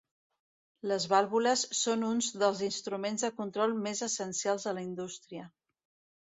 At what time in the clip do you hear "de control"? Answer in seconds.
3.27-3.77